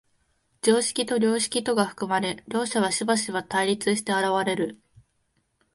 [0.63, 4.81] 常識と良識とが含まれ、両者はしばしば対立して現れる。